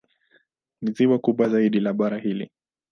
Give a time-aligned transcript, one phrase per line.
[0.81, 2.51] Ni ziwa kubwa zaidi la bara hili.